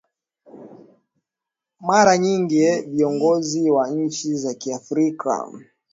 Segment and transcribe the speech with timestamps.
[1.87, 5.51] mara nyingi ee viongozi wa nchi za kiafrika